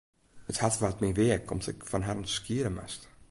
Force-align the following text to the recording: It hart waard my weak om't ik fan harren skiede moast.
It 0.51 0.61
hart 0.61 0.79
waard 0.81 0.99
my 1.03 1.11
weak 1.19 1.45
om't 1.53 1.69
ik 1.73 1.85
fan 1.89 2.05
harren 2.07 2.29
skiede 2.37 2.69
moast. 2.77 3.01